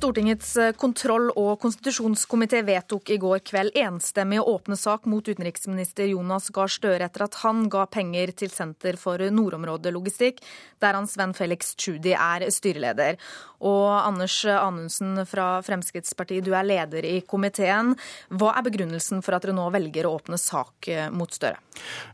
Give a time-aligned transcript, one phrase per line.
[0.00, 6.08] Stortingets eh, kontroll- og konstitusjonskomité vedtok i går kveld enstemmig å åpne sak mot utenriksminister
[6.08, 10.40] Jonas Gahr Støre etter at han ga penger til Senter for nordområdelogistikk,
[10.80, 13.20] der hans venn Felix Tschudi er styreleder.
[13.60, 17.92] Og Anders Anundsen fra Fremskrittspartiet, du er leder i komiteen.
[18.32, 21.60] Hva er begrunnelsen for at dere nå velger å åpne sak eh, mot Støre?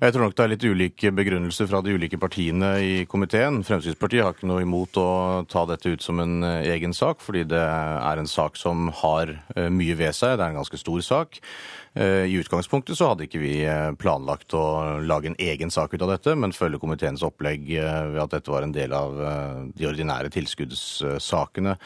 [0.03, 3.63] Jeg tror nok det er litt ulike begrunnelser fra de ulike partiene i komiteen.
[3.67, 5.09] Fremskrittspartiet har ikke noe imot å
[5.51, 9.37] ta dette ut som en eh, egen sak, fordi det er en sak som har
[9.55, 10.37] eh, mye ved seg.
[10.37, 11.41] Det er en ganske stor sak.
[11.97, 16.05] Eh, I utgangspunktet så hadde ikke vi eh, planlagt å lage en egen sak ut
[16.05, 19.17] av dette, men følge komiteens opplegg ved at dette var en del av
[19.73, 21.77] de ordinære tilskuddssakene.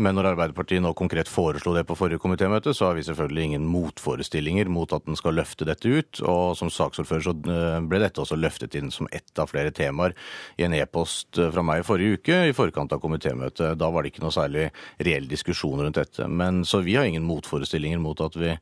[0.00, 3.66] Men når Arbeiderpartiet nå konkret foreslo det på forrige komitémøte, så har vi selvfølgelig ingen
[3.68, 6.22] motforestillinger mot at den skal løfte dette ut.
[6.24, 10.16] Og som saksordfører så ble dette også løftet inn som ett av flere temaer
[10.56, 13.76] i en e-post fra meg i forrige uke i forkant av komitémøtet.
[13.80, 14.70] Da var det ikke noe særlig
[15.04, 16.28] reell diskusjon rundt dette.
[16.28, 18.54] Men Så vi har ingen motforestillinger mot at vi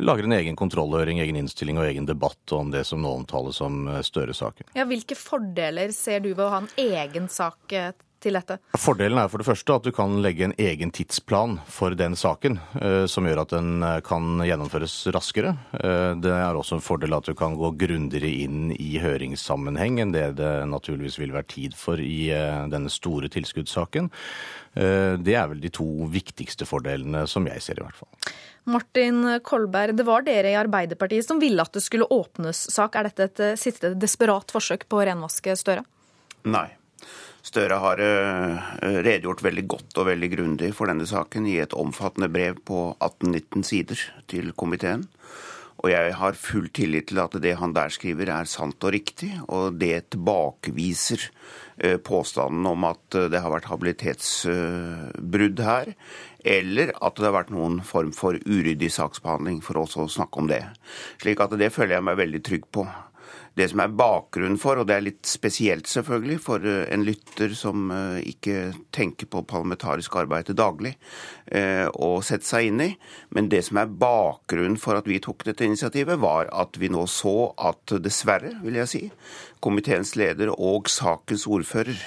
[0.00, 3.86] lager en egen kontrollhøring, egen innstilling og egen debatt om det som nå omtales som
[4.02, 4.74] Støre-saken.
[4.76, 7.72] Ja, hvilke fordeler ser du ved å ha en egen sak
[8.22, 8.58] til dette?
[8.78, 12.58] Fordelen er for det første at du kan legge en egen tidsplan for den saken,
[12.80, 15.54] eh, som gjør at den eh, kan gjennomføres raskere.
[15.78, 20.14] Eh, det er også en fordel at du kan gå grundigere inn i høringssammenheng enn
[20.14, 22.30] det det naturligvis vil være tid for i
[22.72, 24.08] denne store tilskuddssaken.
[24.72, 28.32] Det er vel de to viktigste fordelene, som jeg ser i hvert fall.
[28.72, 32.96] Martin Kolberg, det var dere i Arbeiderpartiet som ville at det skulle åpnes sak.
[32.96, 35.84] Er dette et siste desperat forsøk på å renvaske Støre?
[36.48, 36.70] Nei.
[37.42, 42.30] Støre har eh, redegjort veldig godt og veldig grundig for denne saken i et omfattende
[42.30, 45.08] brev på 18-19 sider til komiteen.
[45.82, 49.32] Og jeg har full tillit til at det han der skriver er sant og riktig,
[49.50, 51.24] og det tilbakeviser
[51.82, 55.96] eh, påstanden om at det har vært habilitetsbrudd her,
[56.46, 60.52] eller at det har vært noen form for uryddig saksbehandling, for også å snakke om
[60.52, 60.62] det.
[61.18, 62.86] Slik at det føler jeg meg veldig trygg på.
[63.52, 67.52] Det som er bakgrunnen for, og det er litt spesielt selvfølgelig for eh, en lytter
[67.56, 70.94] som eh, ikke tenker på parlamentarisk arbeid til daglig,
[71.52, 72.88] eh, å sette seg inn i,
[73.36, 77.04] men det som er bakgrunnen for at vi tok dette initiativet, var at vi nå
[77.10, 79.04] så at dessverre, vil jeg si,
[79.60, 82.00] komiteens leder og sakens ordfører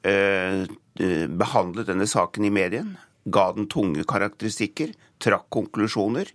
[0.00, 2.94] behandlet denne saken i medien,
[3.28, 6.30] ga den tunge karakteristikker, trakk konklusjoner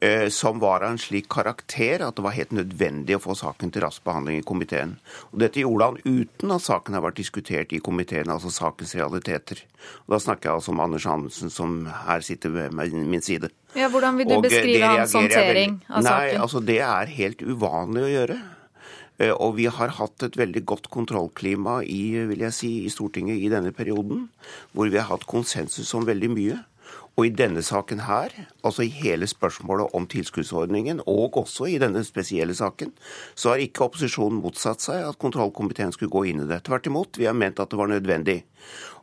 [0.00, 3.72] eh, som var av en slik karakter at det var helt nødvendig å få saken
[3.72, 4.96] til rask behandling i komiteen.
[5.32, 9.62] Og dette gjorde han uten at saken har vært diskutert i komiteen, altså sakens realiteter.
[10.06, 13.52] Og da snakker jeg altså om Anders Anundsen, som her sitter ved min side.
[13.76, 16.10] Ja, Hvordan vil du og beskrive hans håndtering av saken?
[16.10, 18.38] Nei, altså Det er helt uvanlig å gjøre.
[19.18, 23.40] Eh, og vi har hatt et veldig godt kontrollklima i, vil jeg si, i Stortinget
[23.40, 24.26] i denne perioden,
[24.76, 26.58] hvor vi har hatt konsensus om veldig mye.
[27.16, 32.02] Og i denne saken her, altså i hele spørsmålet om tilskuddsordningen, og også i denne
[32.04, 32.90] spesielle saken,
[33.34, 36.60] så har ikke opposisjonen motsatt seg at kontrollkomiteen skulle gå inn i det.
[36.68, 38.42] Tvert imot, vi har ment at det var nødvendig.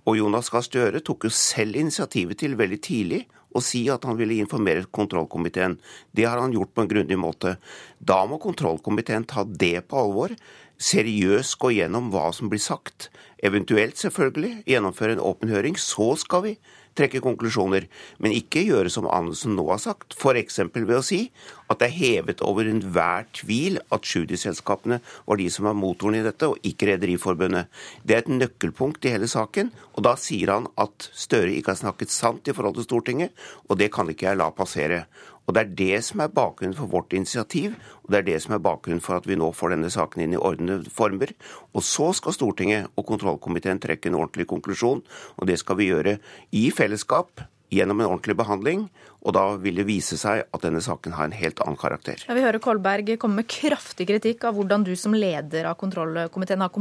[0.05, 3.23] Og Jonas Gahr Støre tok jo selv initiativet til veldig tidlig
[3.53, 5.79] å si at han ville informere kontrollkomiteen.
[6.13, 7.55] Det har han gjort på en grundig måte.
[7.97, 10.35] Da må kontrollkomiteen ta det på alvor.
[10.83, 13.09] Seriøst gå gjennom hva som blir sagt.
[13.41, 15.77] Eventuelt selvfølgelig gjennomføre en åpen høring.
[15.79, 16.55] Så skal vi
[16.97, 17.87] trekke konklusjoner,
[18.23, 20.59] men ikke gjøre som Anundsen nå har sagt, f.eks.
[20.73, 21.25] ved å si
[21.73, 26.23] at det er hevet over enhver tvil at Tschudi-selskapene var de som var motoren i
[26.25, 27.69] dette, og ikke Rederiforbundet.
[28.05, 31.81] Det er et nøkkelpunkt i hele saken, og da sier han at Støre ikke har
[31.81, 33.33] snakket sant i forhold til Stortinget,
[33.67, 35.03] og det kan ikke jeg la passere.
[35.43, 38.53] Og Det er det som er bakgrunnen for vårt initiativ, og det er det som
[38.55, 41.33] er bakgrunnen for at vi nå får denne saken inn i ordnede former.
[41.75, 45.03] Og så skal Stortinget og kontrollkomiteen trekke en ordentlig konklusjon,
[45.37, 46.17] og det skal vi gjøre
[46.51, 48.87] i fellesskap gjennom en ordentlig behandling.
[49.23, 52.19] Og da vil det vise seg at denne saken har en helt annen karakter.
[52.27, 56.63] Ja, vi hører Kolberg komme med kraftig kritikk av hvordan du som leder av kontrollkomiteen
[56.63, 56.73] har,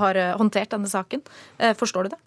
[0.00, 1.22] har eh, håndtert denne saken.
[1.58, 2.20] Eh, forstår du det?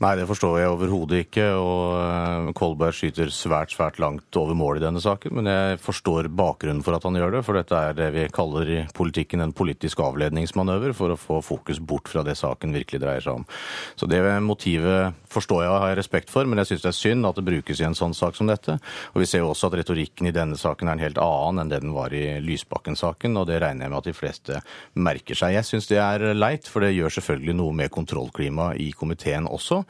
[0.00, 1.46] Nei, det forstår jeg overhodet ikke.
[1.58, 5.34] Og eh, Kolberg skyter svært, svært langt over mål i denne saken.
[5.38, 7.44] Men jeg forstår bakgrunnen for at han gjør det.
[7.46, 11.82] For dette er det vi kaller i politikken en politisk avledningsmanøver for å få fokus
[11.82, 13.48] bort fra det saken virkelig dreier seg om.
[13.98, 16.98] Så det motivet forstår jeg og har jeg respekt for, men jeg syns det er
[16.98, 18.78] synd at det brukes i en sånn sak som dette.
[19.14, 21.72] Og Vi ser jo også at retorikken i denne saken er en helt annen enn
[21.72, 24.60] det den var i Lysbakken-saken, og det regner jeg med at de fleste
[24.94, 25.56] merker seg.
[25.56, 29.82] Jeg syns det er leit, for det gjør selvfølgelig noe med kontrollklimaet i komiteen også.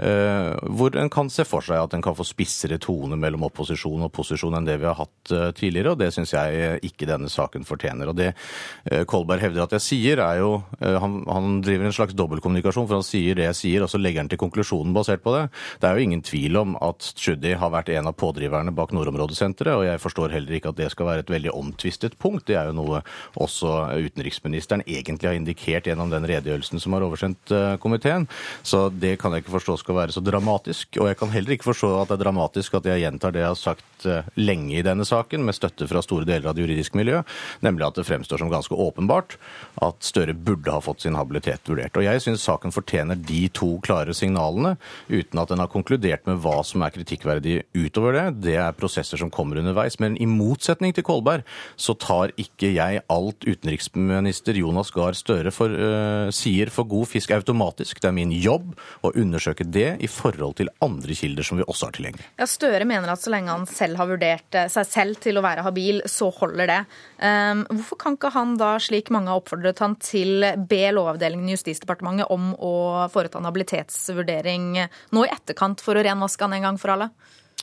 [0.00, 4.06] Eh, hvor en kan se for seg at en kan få spissere tone mellom opposisjon
[4.06, 7.28] og posisjon enn det vi har hatt eh, tidligere, og det syns jeg ikke denne
[7.28, 8.08] saken fortjener.
[8.08, 12.16] Og Det eh, Kolberg hevder at jeg sier, er jo han, han driver en slags
[12.16, 15.34] dobbeltkommunikasjon, for han sier det jeg sier, og så legger han til konklusjonen basert på
[15.36, 15.44] det.
[15.82, 19.74] Det er jo ingen tvil om at Tschudi har vært en av pådriverne bak Nordområdesenteret,
[19.76, 22.46] og jeg forstår heller ikke at det skal være et veldig omtvistet punkt.
[22.48, 23.02] Det er jo noe
[23.40, 28.26] også utenriksministeren egentlig har indikert gjennom den redegjørelsen som har oversendt komiteen.
[28.62, 30.98] Så det kan jeg ikke forstå skal være så dramatisk.
[31.00, 33.52] Og jeg kan heller ikke forstå at det er dramatisk at jeg gjentar det jeg
[33.52, 36.98] har sagt eh, lenge i denne saken, med støtte fra store deler av det juridiske
[36.98, 37.28] miljøet,
[37.64, 39.36] nemlig at det fremstår som ganske åpenbart
[39.84, 41.96] at Støre burde ha fått sin habilitet vurdert.
[41.96, 44.76] Og jeg syns saken fortjener de to klare signalene,
[45.10, 48.26] uten at den har konkludert med hva som er kritikkverdig utover det.
[48.48, 49.98] Det er prosesser som kommer underveis.
[50.02, 51.46] Men i motsetning til Kolberg
[51.80, 57.32] så tar ikke jeg alt utenriksminister Jonas Gahr Støre for, uh, sier for god fisk
[57.36, 58.00] automatisk.
[58.00, 58.72] Det er min jobb
[59.06, 62.28] å undersøke det i forhold til andre kilder som vi også har tilgjengelig.
[62.40, 65.44] Ja, Støre mener at så lenge han selv har vurdert eh, seg selv til å
[65.44, 66.80] være habil, så holder det.
[67.20, 71.56] Um, hvorfor kan ikke han da, slik mange har oppfordret han til, be Lovavdelingen i
[71.56, 72.74] Justisdepartementet om å
[73.12, 77.10] foreta en habilitetsvurdering nå i etterkant for å renvaske han en gang for alle?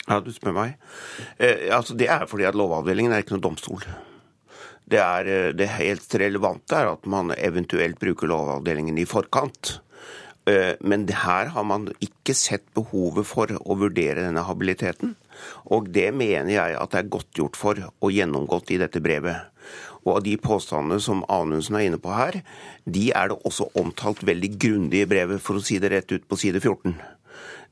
[0.07, 0.77] Ja, du spør meg.
[1.35, 3.83] Eh, altså, det er fordi at Lovavdelingen er ikke noen domstol.
[4.87, 9.79] Det, er, eh, det helt relevante er at man eventuelt bruker Lovavdelingen i forkant.
[10.47, 15.15] Eh, men her har man ikke sett behovet for å vurdere denne habiliteten.
[15.75, 19.51] Og det mener jeg at det er godt gjort for og gjennomgått i dette brevet.
[20.07, 22.39] Og av de påstandene som Anundsen er inne på her,
[22.87, 26.23] de er det også omtalt veldig grundig i brevet, for å si det rett ut
[26.23, 26.95] på side 14.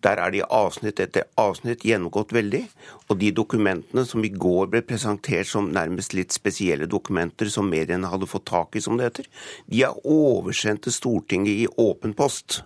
[0.05, 2.61] Der er de avsnitt etter avsnitt gjennomgått veldig.
[3.09, 8.11] Og de dokumentene som i går ble presentert som nærmest litt spesielle dokumenter som mediene
[8.11, 9.29] hadde fått tak i, som det heter,
[9.65, 12.61] de er oversendt til Stortinget i åpen post.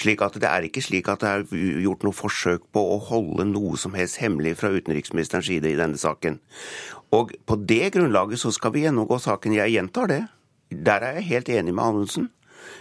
[0.00, 3.44] Slik at Det er ikke slik at det er gjort noe forsøk på å holde
[3.46, 6.40] noe som helst hemmelig fra utenriksministerens side i denne saken.
[7.12, 9.54] Og På det grunnlaget så skal vi gjennomgå saken.
[9.54, 10.22] Jeg gjentar det.
[10.70, 12.30] Der er jeg helt enig med Anundsen.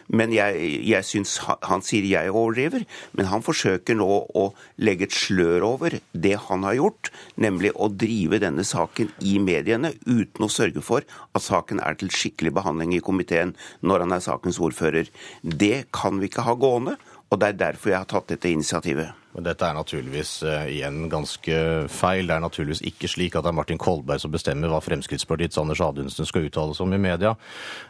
[0.08, 2.84] Men jeg, jeg syns han sier jeg overdriver.
[3.18, 4.46] Men han forsøker nå å
[4.84, 9.94] legge et slør over det han har gjort, nemlig å drive denne saken i mediene
[10.06, 14.28] uten å sørge for at saken er til skikkelig behandling i komiteen når han er
[14.28, 15.10] sakens ordfører.
[15.42, 16.98] Det kan vi ikke ha gående,
[17.32, 19.23] og det er derfor jeg har tatt dette initiativet.
[19.34, 21.58] Men dette er naturligvis uh, igjen ganske
[21.92, 22.28] feil.
[22.30, 25.82] Det er naturligvis ikke slik at det er Martin Kolberg som bestemmer hva Fremskrittspartiets Anders
[25.84, 27.34] Adunsen skal uttale seg om i media.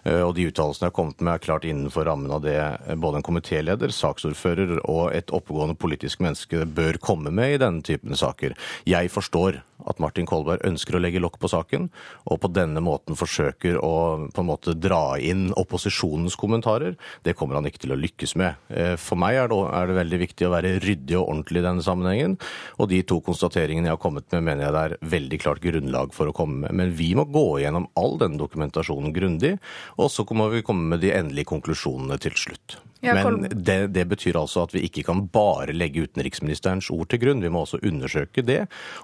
[0.08, 2.96] Uh, og de uttalelsene jeg har kommet med, er klart innenfor rammen av det eh,
[3.00, 8.16] både en komitéleder, saksordfører og et oppegående politisk menneske bør komme med i denne typen
[8.18, 8.56] saker.
[8.90, 11.90] Jeg forstår at Martin Kolberg ønsker å legge lokk på saken,
[12.30, 13.94] og på denne måten forsøker å
[14.34, 16.96] på en måte dra inn opposisjonens kommentarer.
[17.26, 18.60] Det kommer han ikke til å lykkes med.
[19.02, 21.86] For meg er det, er det veldig viktig å være ryddig og ordentlig i denne
[21.86, 22.38] sammenhengen.
[22.80, 26.16] Og de to konstateringene jeg har kommet med, mener jeg det er veldig klart grunnlag
[26.16, 26.78] for å komme med.
[26.84, 29.56] Men vi må gå gjennom all denne dokumentasjonen grundig,
[29.98, 32.80] og så må vi komme med de endelige konklusjonene til slutt.
[33.04, 37.44] Men det, det, betyr altså at vi ikke kan bare legge utenriksministerens ord til grunn.
[37.44, 38.62] Vi må også undersøke det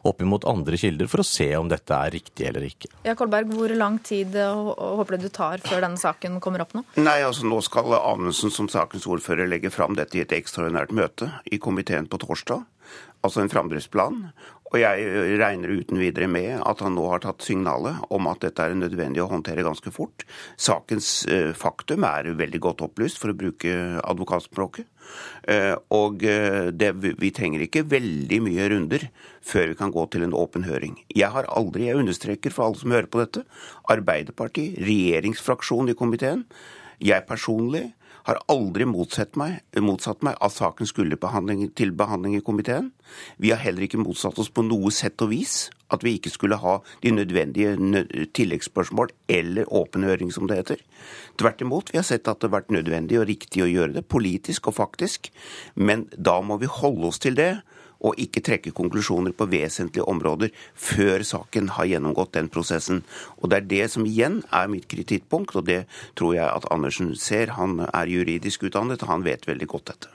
[0.07, 2.91] opp mot andre kilder for å se om dette er riktig eller ikke.
[3.07, 6.83] Ja, Kolberg, Hvor lang tid håper du du tar før denne saken kommer opp nå?
[6.99, 11.31] Nei, altså Nå skal Amundsen som sakens ordfører legge fram dette i et ekstraordinært møte
[11.51, 12.65] i komiteen på torsdag.
[13.25, 14.23] Altså en framdriftsplan.
[14.69, 18.61] Og jeg regner uten videre med at han nå har tatt signalet om at dette
[18.61, 20.27] er nødvendig å håndtere ganske fort.
[20.61, 23.73] Sakens eh, faktum er veldig godt opplyst, for å bruke
[24.03, 24.85] advokatspråket.
[25.49, 29.07] Eh, og eh, det, vi trenger ikke veldig mye runder
[29.41, 30.99] før vi kan gå til en åpen høring.
[31.17, 33.47] Jeg har aldri, jeg understreker for alle som hører på dette,
[33.89, 36.45] Arbeiderpartiet, regjeringsfraksjonen i komiteen,
[37.01, 37.87] jeg personlig
[38.29, 42.91] har aldri motsatt meg, motsatt meg at saken skulle behandling, til behandling i komiteen.
[43.41, 46.59] Vi har heller ikke motsatt oss på noe sett og vis at vi ikke skulle
[46.61, 47.73] ha de nødvendige
[48.37, 50.83] tilleggsspørsmål eller åpen høring, som det heter.
[51.41, 54.05] Tvert imot, vi har sett at det har vært nødvendig og riktig å gjøre det,
[54.05, 55.31] politisk og faktisk.
[55.73, 57.55] Men da må vi holde oss til det
[57.99, 63.03] og ikke trekke konklusjoner på vesentlige områder før saken har gjennomgått den prosessen.
[63.39, 67.15] Og Det er det som igjen er mitt kritikkpunkt, og det tror jeg at Andersen
[67.15, 67.55] ser.
[67.59, 70.07] Han er juridisk utdannet, og han vet veldig godt dette.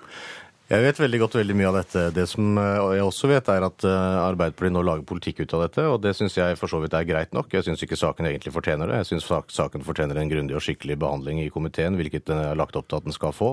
[0.65, 2.03] Jeg vet veldig godt veldig mye av dette.
[2.17, 5.67] Det som eh, jeg også vet, er at eh, Arbeiderpartiet nå lager politikk ut av
[5.67, 7.53] dette, og det syns jeg for så vidt er greit nok.
[7.53, 9.03] Jeg syns ikke saken egentlig fortjener det.
[9.03, 12.79] Jeg syns saken fortjener en grundig og skikkelig behandling i komiteen, hvilket den er lagt
[12.81, 13.51] opp til at den skal få.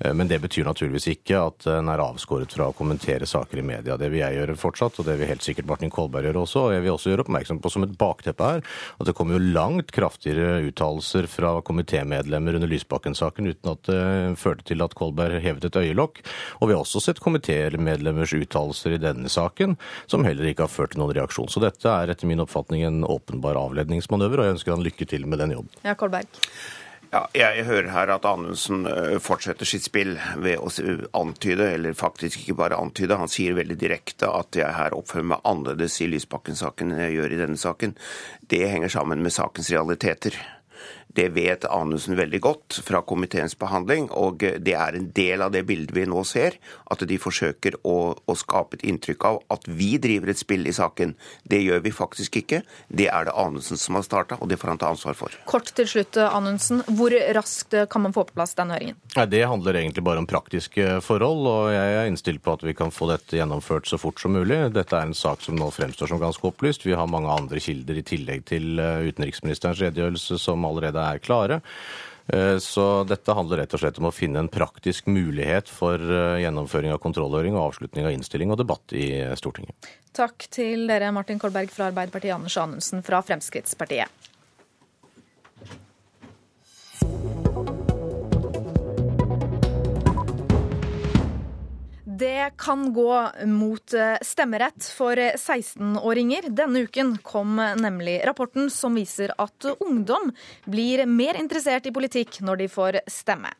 [0.00, 3.66] Eh, men det betyr naturligvis ikke at den er avskåret fra å kommentere saker i
[3.68, 3.98] media.
[4.00, 6.64] Det vil jeg gjøre fortsatt, og det vil helt sikkert Martin Kolberg gjøre også.
[6.64, 9.52] Og jeg vil også gjøre oppmerksom på som et bakteppe her at det kommer jo
[9.52, 14.02] langt kraftigere uttalelser fra komitémedlemmer under Lysbakken-saken uten at det
[14.40, 16.24] førte til at Kolberg hevet et øyelokk.
[16.58, 20.94] Og vi har også sett komitémedlemmers uttalelser i denne saken som heller ikke har ført
[20.94, 21.50] til noen reaksjon.
[21.52, 25.26] Så dette er etter min oppfatning en åpenbar avledningsmanøver, og jeg ønsker han lykke til
[25.28, 25.80] med den jobben.
[25.86, 26.40] Ja, Kolberg.
[27.08, 28.82] Ja, jeg hører her at Anundsen
[29.24, 30.68] fortsetter sitt spill ved å
[31.16, 35.48] antyde, eller faktisk ikke bare antyde, han sier veldig direkte at jeg her oppfører meg
[35.48, 37.96] annerledes i Lysbakken-saken enn jeg gjør i denne saken.
[38.44, 40.36] Det henger sammen med sakens realiteter.
[41.18, 45.64] Det vet Anundsen veldig godt fra komiteens behandling, og det er en del av det
[45.66, 46.54] bildet vi nå ser.
[46.86, 50.74] At de forsøker å, å skape et inntrykk av at vi driver et spill i
[50.76, 51.16] saken.
[51.42, 52.60] Det gjør vi faktisk ikke.
[52.86, 55.34] Det er det Anundsen som har starta, og det får han ta ansvar for.
[55.50, 56.84] Kort til slutt, Anundsen.
[56.86, 59.00] Hvor raskt kan man få på plass den høringen?
[59.18, 62.94] Det handler egentlig bare om praktiske forhold, og jeg er innstilt på at vi kan
[62.94, 64.60] få dette gjennomført så fort som mulig.
[64.76, 66.86] Dette er en sak som nå fremstår som ganske opplyst.
[66.86, 71.60] Vi har mange andre kilder i tillegg til eh, utenriksministerens redegjørelse som allerede er klare.
[72.32, 76.42] Eh, så dette handler rett og slett om å finne en praktisk mulighet for eh,
[76.42, 79.88] gjennomføring av kontrollhøring og avslutning av innstilling og debatt i eh, Stortinget.
[80.12, 84.12] Takk til dere, Martin Kolberg fra Arbeiderpartiet, Anders Anundsen fra Fremskrittspartiet.
[92.18, 96.48] Det kan gå mot eh, stemmerett for 16-åringer.
[96.48, 100.32] Denne uken kom nemlig rapporten som viser at ungdom
[100.64, 103.52] blir mer interessert i politikk når de får stemme.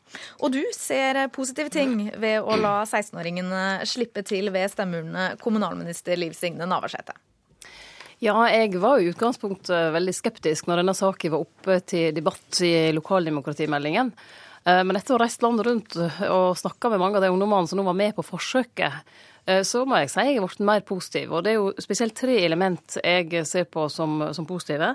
[0.42, 6.34] Og du ser positive ting ved å la 16-åringene slippe til ved stemmeurnene, kommunalminister Liv
[6.34, 7.14] Signe Navarsete.
[8.18, 12.90] Ja, jeg var i utgangspunktet veldig skeptisk når denne saken var oppe til debatt i
[12.96, 14.10] lokaldemokratimeldingen.
[14.68, 15.96] Eh, men etter å ha reist landet rundt
[16.28, 19.00] og snakka med mange av de ungdommene som nå var med på forsøket,
[19.46, 21.32] eh, så må jeg si jeg er blitt mer positiv.
[21.32, 24.94] Og det er jo spesielt tre element jeg ser på som, som positive.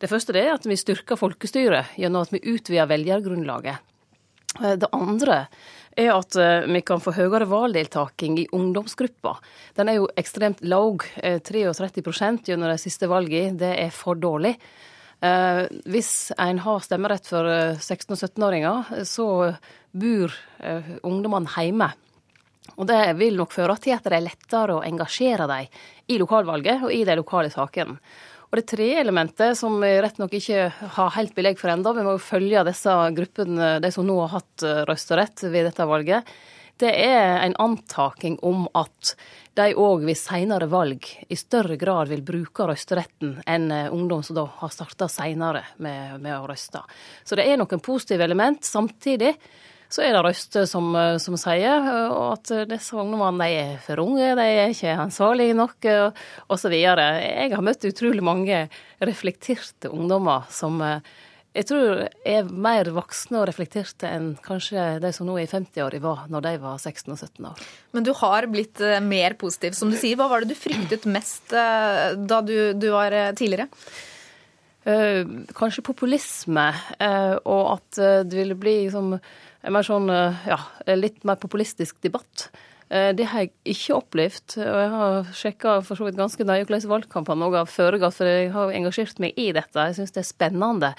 [0.00, 3.94] Det første er at vi styrker folkestyret gjennom at vi utvider velgergrunnlaget.
[4.60, 5.46] Eh, det andre
[5.96, 6.36] er at
[6.68, 9.30] vi kan få høyere valgdeltaking i ungdomsgruppa.
[9.78, 13.56] Den er jo ekstremt lav, 33% gjennom de siste valgene.
[13.56, 14.58] Det er for dårlig.
[15.26, 19.28] Eh, hvis en har stemmerett for 16- og 17-åringer, så
[19.96, 21.90] bor eh, ungdommene hjemme.
[22.76, 25.76] Og det vil nok føre til at det er lettere å engasjere dem
[26.12, 27.96] i lokalvalget og i de lokale sakene.
[28.46, 32.04] Og det tredje elementet, som vi rett nok ikke har helt belegg for enda, vi
[32.06, 36.36] må jo følge disse gruppene, de som nå har hatt eh, røysterett ved dette valget,
[36.82, 39.14] det er en antaking om at
[39.56, 44.36] de òg ved seinere valg i større grad vil bruke røysteretten enn eh, ungdom som
[44.36, 46.82] da har starta seinere med, med, å røyste.
[47.24, 48.66] Så det er noen positive element.
[48.68, 49.32] Samtidig
[49.88, 54.34] så er det røster som, eh, som sier eh, at disse ungdommene er for unge,
[54.36, 55.88] de er ikke ansvarlige nok,
[56.52, 56.76] osv.
[56.76, 58.66] Jeg har møtt utrolig mange
[59.00, 60.84] reflekterte ungdommer som
[61.56, 65.50] jeg tror jeg er mer voksne og reflekterte enn kanskje de som nå er i
[65.50, 67.62] 50-åra var når de var 16 og 17 år.
[67.96, 70.18] Men du har blitt eh, mer positiv, som du sier.
[70.20, 73.70] Hva var det du fryktet mest eh, da du, du var eh, tidligere?
[74.86, 76.62] kanskje populisme,
[77.50, 77.96] og at
[78.30, 79.16] det ville bli liksom,
[79.74, 80.06] mer sånn,
[80.46, 80.60] ja,
[80.94, 82.44] litt mer populistisk debatt.
[82.86, 84.54] Det har jeg ikke opplevd.
[84.62, 88.52] og Jeg har sjekka for så vidt ganske nøye hvordan valgkampene har foregått, for jeg
[88.54, 89.88] har engasjert meg i dette.
[89.88, 90.92] Jeg syns det er spennende.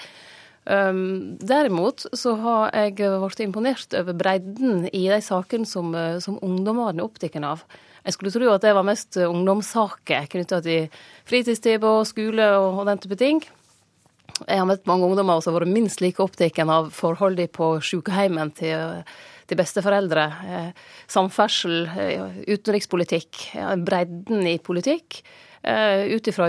[0.68, 6.36] Um, derimot så har jeg blitt imponert over bredden i de sakene som, eh, som
[6.44, 7.62] ungdommene er opptatt av.
[8.04, 10.90] Jeg skulle tro at det var mest ungdomssaker knytta til
[11.28, 13.40] fritidstilbud, skole og, og den type ting.
[14.44, 18.52] Jeg har møtt mange ungdommer som har vært minst like opptatt av forholdene på sykehjemmen
[18.60, 19.02] til,
[19.48, 20.28] til besteforeldre.
[20.52, 20.70] Eh,
[21.08, 23.46] samferdsel, eh, utenrikspolitikk,
[23.88, 25.22] bredden i politikk.
[25.62, 26.46] Eh, ut ifra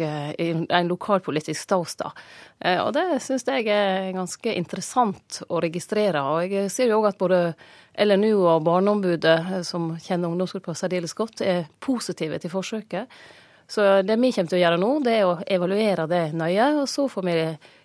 [0.00, 2.10] eh, en lokalpolitisk ståsted.
[2.58, 6.22] Eh, og det syns jeg er ganske interessant å registrere.
[6.22, 7.54] Og jeg ser jo òg at både
[7.94, 13.22] LNU og Barneombudet, som kjenner ungdomsgruppa særdeles godt, er positive til forsøket.
[13.70, 16.88] Så det vi kommer til å gjøre nå, det er å evaluere det nøye, og
[16.90, 17.36] så får vi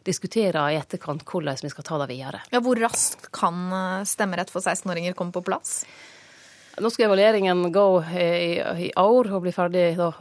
[0.10, 2.42] diskutere i etterkant hvordan vi skal ta det videre.
[2.52, 3.70] Ja, hvor raskt kan
[4.10, 5.86] stemmerett for 16-åringer komme på plass?
[6.80, 10.14] Nå skal evalueringen gå i, i år og bli ferdig da,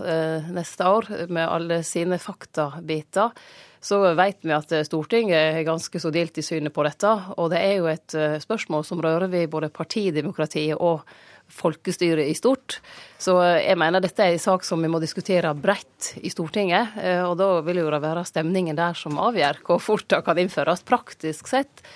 [0.50, 3.31] neste år med alle sine faktabiter.
[3.79, 7.12] Så vet vi at Stortinget er ganske så delt i synet på dette.
[7.38, 11.07] Og det er jo et spørsmål som rører ved både partidemokratiet og
[11.49, 12.81] folkestyret i stort.
[13.23, 16.99] Så jeg mener dette er en sak som vi må diskutere bredt i Stortinget.
[17.29, 20.83] Og da vil jo det være stemningen der som avgjør hvor fort det kan innføres.
[20.83, 21.87] Praktisk sett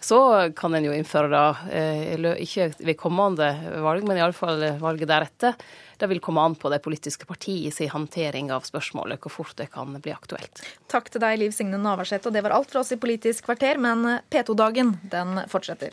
[0.00, 0.18] så
[0.56, 3.50] kan en jo innføre det, eh, ikke ved kommende
[3.84, 5.56] valg, men iallfall valget deretter.
[6.00, 9.92] Det vil komme an på de politiske partiets håndtering av spørsmålet, hvor fort det kan
[10.00, 10.62] bli aktuelt.
[10.88, 12.30] Takk til deg, Liv Signe Navarsete.
[12.30, 15.92] Og det var alt fra oss i Politisk kvarter, men P2-dagen, den fortsetter.